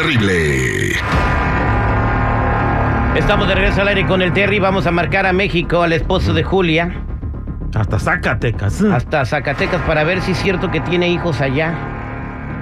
[0.00, 0.92] terrible.
[3.16, 4.58] Estamos de regreso al aire con el Terry.
[4.58, 6.92] Vamos a marcar a México, al esposo de Julia,
[7.74, 8.80] Hasta Zacatecas.
[8.82, 11.74] hasta Zacatecas, para ver si es cierto que tiene hijos allá.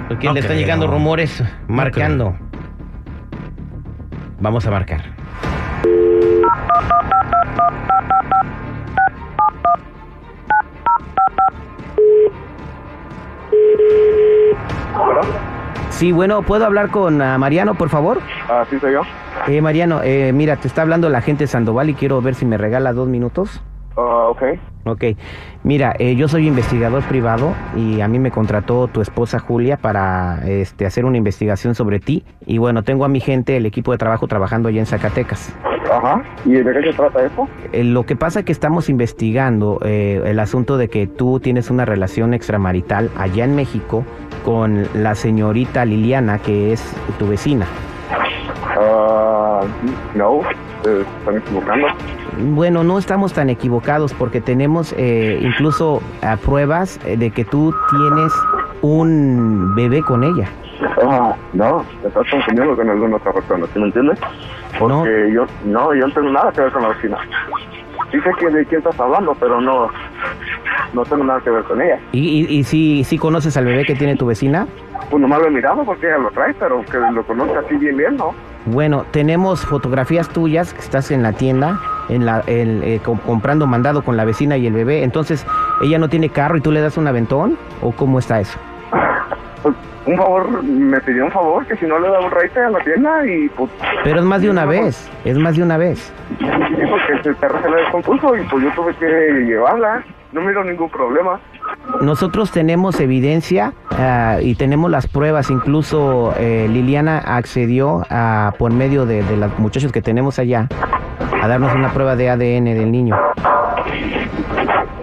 [0.07, 2.35] Porque No le están llegando rumores marcando.
[4.39, 5.18] Vamos a marcar.
[15.99, 18.21] Sí, bueno, ¿puedo hablar con ah, Mariano, por favor?
[18.47, 19.01] Ah, sí, soy yo.
[19.49, 22.57] Eh, Mariano, eh, mira, te está hablando la gente Sandoval y quiero ver si me
[22.57, 23.61] regala dos minutos.
[23.99, 24.43] Ah, ok.
[24.85, 25.03] Ok,
[25.63, 30.39] mira, eh, yo soy investigador privado y a mí me contrató tu esposa Julia para
[30.47, 32.23] este, hacer una investigación sobre ti.
[32.45, 35.53] Y bueno, tengo a mi gente, el equipo de trabajo trabajando allá en Zacatecas.
[35.91, 36.23] Ajá.
[36.45, 37.47] ¿Y de qué se trata eso?
[37.73, 41.69] Eh, lo que pasa es que estamos investigando eh, el asunto de que tú tienes
[41.69, 44.05] una relación extramarital allá en México
[44.45, 47.65] con la señorita Liliana, que es tu vecina.
[48.79, 49.61] Ah,
[50.15, 50.41] no.
[50.83, 51.87] Se están equivocando.
[52.37, 56.01] Bueno, no estamos tan equivocados porque tenemos eh, incluso
[56.45, 58.31] pruebas eh, de que tú tienes
[58.81, 60.47] un bebé con ella.
[61.03, 61.83] Ah, no.
[62.01, 64.19] Te estás confundiendo con alguna otra persona, ¿sí me entiendes?
[64.21, 64.79] ¿No?
[64.79, 67.17] Porque yo, no, yo no tengo nada que ver con la vecina.
[68.11, 69.89] Sí sé que de quién estás hablando, pero no,
[70.93, 71.99] no tengo nada que ver con ella.
[72.11, 74.67] ¿Y, y, y si, si conoces al bebé que tiene tu vecina?
[75.09, 77.97] Pues nomás lo he mirado porque ella lo trae, pero que lo conozca así bien,
[77.97, 78.33] bien, ¿no?
[78.71, 83.65] Bueno, tenemos fotografías tuyas que estás en la tienda, en la, el, eh, co- comprando
[83.65, 85.03] mandado con la vecina y el bebé.
[85.03, 85.45] Entonces,
[85.81, 87.57] ¿ella no tiene carro y tú le das un aventón?
[87.81, 88.59] ¿O cómo está eso?
[90.05, 92.79] Un favor, me pidió un favor, que si no le daba un raite a la
[92.79, 93.69] tienda y pues...
[94.03, 96.11] Pero es más de una vez, es más de una vez.
[96.39, 96.45] Sí,
[96.89, 99.05] porque el perro se le descompuso y pues yo tuve que
[99.45, 100.03] llevarla.
[100.31, 101.39] No miro ningún problema.
[102.01, 109.05] Nosotros tenemos evidencia ah, y tenemos las pruebas, incluso eh, Liliana accedió a, por medio
[109.05, 110.67] de, de los muchachos que tenemos allá
[111.41, 113.15] a darnos una prueba de ADN del niño.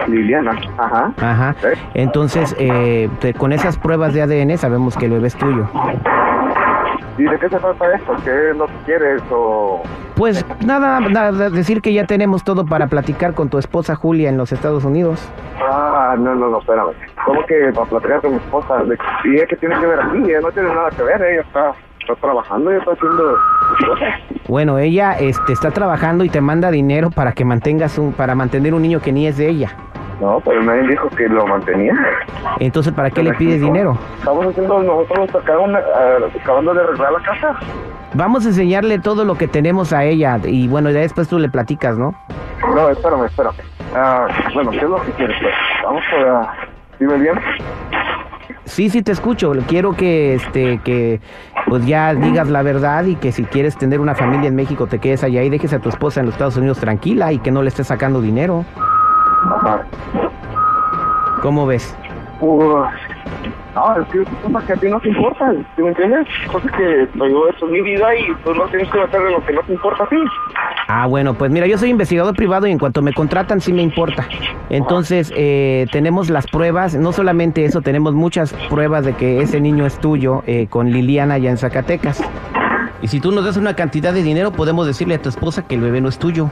[0.09, 1.13] Liliana, ajá.
[1.21, 1.55] Ajá.
[1.95, 5.67] Entonces, eh, te- con esas pruebas de ADN sabemos que el bebé es tuyo.
[7.19, 8.13] ¿Y de qué se trata esto?
[8.25, 9.83] ¿Qué que quieres o...?
[10.17, 14.39] Pues nada, nada, decir que ya tenemos todo para platicar con tu esposa Julia en
[14.39, 15.29] los Estados Unidos.
[15.61, 16.93] Ah, no, no, no, espérame.
[17.25, 18.83] ¿Cómo que para platicar con mi esposa?
[18.85, 20.19] ¿De- ¿Y ella qué tiene que ver aquí?
[20.25, 23.37] Ella no tiene nada que ver, ella está, está trabajando, ella está haciendo
[23.87, 24.15] cosas.
[24.49, 28.73] Bueno, ella este, está trabajando y te manda dinero para que mantengas un, para mantener
[28.73, 29.73] un niño que ni es de ella.
[30.19, 31.93] No, pero nadie dijo que lo mantenía.
[32.59, 33.99] Entonces, ¿para qué le ¿Me pides dinero?
[34.19, 35.79] Estamos haciendo nosotros acabando,
[36.41, 37.57] acabando de arreglar la casa.
[38.15, 41.49] Vamos a enseñarle todo lo que tenemos a ella y bueno, ya después tú le
[41.49, 42.15] platicas, ¿no?
[42.75, 43.55] No, espérame, espérame.
[43.95, 45.37] Ah, bueno, ¿qué es lo que quieres?
[45.41, 45.55] pues?
[45.85, 46.55] Vamos a...
[46.99, 47.35] Dime bien.
[48.65, 49.53] Sí, sí te escucho.
[49.69, 51.21] Quiero que este que
[51.67, 54.99] pues ya digas la verdad y que si quieres tener una familia en México te
[54.99, 57.63] quedes allá y dejes a tu esposa en los Estados Unidos tranquila y que no
[57.63, 58.65] le estés sacando dinero.
[59.57, 59.87] Ajá.
[61.43, 61.97] ¿Cómo ves?
[62.41, 62.93] Pues,
[63.75, 66.27] no, es que es cosa que a ti no te importa, ¿sí me entiendes?
[66.51, 69.45] Cosa que yo, esto es mi vida y tú no tienes que meter en lo
[69.45, 70.17] que no te importa a ti.
[70.89, 73.83] Ah, bueno, pues mira, yo soy investigador privado y en cuanto me contratan sí me
[73.83, 74.27] importa.
[74.71, 79.85] Entonces, eh, tenemos las pruebas, no solamente eso, tenemos muchas pruebas de que ese niño
[79.87, 82.23] es tuyo eh, con Liliana allá en Zacatecas.
[83.03, 85.75] Y si tú nos das una cantidad de dinero, podemos decirle a tu esposa que
[85.75, 86.47] el bebé no es tuyo.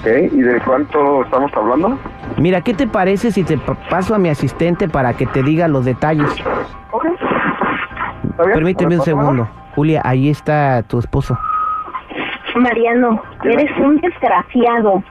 [0.00, 0.06] ¿Ok?
[0.30, 1.98] ¿Y de cuánto estamos hablando?
[2.38, 5.68] Mira, ¿qué te parece si te pa- paso a mi asistente para que te diga
[5.68, 6.28] los detalles?
[8.52, 9.48] Permíteme ¿Me un segundo.
[9.74, 11.38] Julia, ahí está tu esposo.
[12.56, 15.02] Mariano, eres un desgraciado.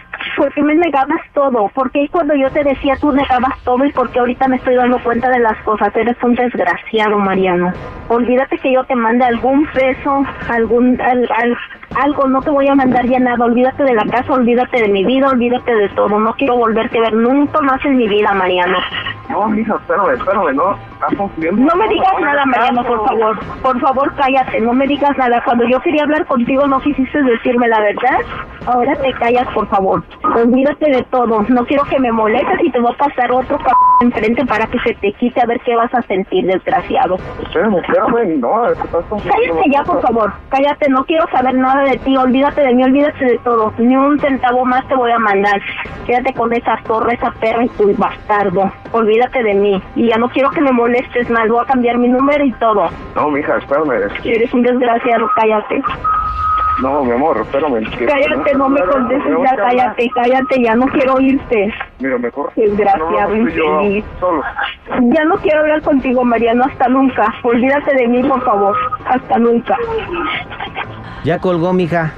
[0.42, 1.70] ¿Por qué me negabas todo?
[1.76, 4.74] ¿Por qué cuando yo te decía tú negabas todo y por qué ahorita me estoy
[4.74, 5.96] dando cuenta de las cosas?
[5.96, 7.72] Eres un desgraciado, Mariano.
[8.10, 11.58] Olvídate que yo te mande algún peso, algún al- al-
[11.94, 13.46] algo, no te voy a mandar ya nada.
[13.46, 16.20] Olvídate de la casa, olvídate de mi vida, olvídate de todo.
[16.20, 18.80] No quiero volverte a ver nunca más en mi vida, Mariano.
[19.30, 20.76] No, mija, espérame, espérame, no.
[21.52, 23.40] No me digas nada, Mariano, por favor.
[23.62, 25.40] Por favor, cállate, no me digas nada.
[25.46, 28.20] Cuando yo quería hablar contigo no quisiste decirme la verdad.
[28.66, 30.04] Ahora te callas, por favor.
[30.24, 31.44] Olvídate de todo.
[31.50, 33.64] No quiero que me molestes y te voy a pasar otro c
[34.02, 37.18] enfrente para que se te quite a ver qué vas a sentir, desgraciado.
[37.44, 38.64] Espérame, espérame, no.
[39.10, 40.34] Cállate ya, por favor.
[40.50, 42.16] Cállate, no quiero saber nada de ti.
[42.18, 43.74] Olvídate de mí, olvídate de todo.
[43.78, 45.62] Ni un centavo más te voy a mandar.
[46.06, 48.72] Quédate con esa zorra, esa perra y tu bastardo.
[48.92, 49.82] Olvídate de mí.
[49.96, 51.48] Y ya no quiero que me molestes más.
[51.48, 52.90] Voy a cambiar mi número y todo.
[53.16, 54.10] No, mija, espérame.
[54.24, 55.82] Eres un desgraciado, cállate.
[56.82, 57.84] No, mi amor, espérame.
[57.98, 61.74] que- Cállate, no me contestes, ya cállate, cállate, ya no quiero oírte.
[62.00, 62.52] Mira, mejor.
[62.56, 64.04] Desgraciado, infeliz.
[65.02, 67.34] Ya no quiero hablar contigo, Mariano, hasta nunca.
[67.44, 68.76] Olvídate de mí, por favor.
[69.06, 69.78] Hasta nunca.
[71.24, 72.14] Ya colgó, mija.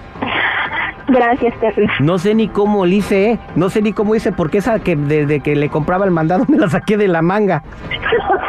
[1.08, 1.86] Gracias, Terry.
[2.00, 3.40] No sé ni cómo le hice, ¿eh?
[3.56, 6.58] No sé ni cómo hice, porque esa que desde que le compraba el mandado me
[6.58, 7.62] la saqué de la manga.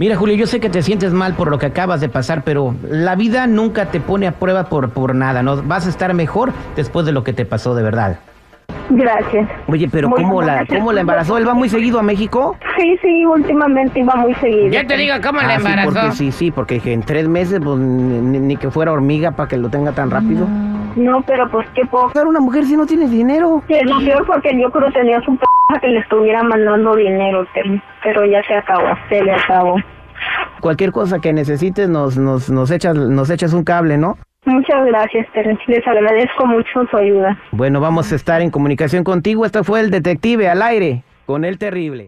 [0.00, 2.74] Mira, Julio, yo sé que te sientes mal por lo que acabas de pasar, pero
[2.88, 5.62] la vida nunca te pone a prueba por, por nada, ¿no?
[5.62, 8.18] Vas a estar mejor después de lo que te pasó, de verdad.
[8.88, 9.46] Gracias.
[9.66, 11.36] Oye, pero Muy ¿cómo la, cómo la embarazó?
[11.36, 12.56] ¿Él va muy seguido a México?
[12.78, 14.68] Sí, sí, últimamente iba muy seguido.
[14.68, 15.92] Yo te digo cómo le Ah, sí, embarazó.
[15.92, 19.50] porque sí, sí, porque dije, en tres meses, pues ni, ni que fuera hormiga para
[19.50, 20.46] que lo tenga tan rápido.
[20.96, 22.08] No, pero pues qué poco.
[22.12, 23.62] Claro, una mujer si no tienes dinero.
[23.68, 25.44] Es lo peor porque yo creo que tenía su p
[25.82, 27.46] que le estuviera mandando dinero.
[28.02, 29.76] Pero ya se acabó, se le acabó.
[30.60, 34.16] Cualquier cosa que necesites nos, nos, nos, echas, nos echas un cable, ¿no?
[34.44, 35.58] Muchas gracias, Terry.
[35.66, 37.38] Les agradezco mucho su ayuda.
[37.52, 39.44] Bueno, vamos a estar en comunicación contigo.
[39.44, 41.98] Este fue el detective al aire con el terrible.